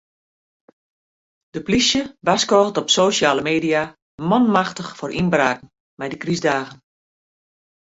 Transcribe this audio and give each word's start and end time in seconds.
De 1.55 1.59
polysje 1.65 2.01
warskôget 2.29 2.79
op 2.81 2.89
sosjale 2.97 3.43
media 3.51 3.81
manmachtich 4.29 4.91
foar 4.97 5.15
ynbraken 5.21 5.69
mei 5.97 6.09
de 6.11 6.17
krystdagen. 6.23 6.77